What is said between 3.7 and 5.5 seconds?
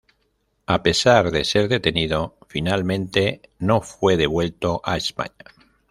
fue devuelto a España.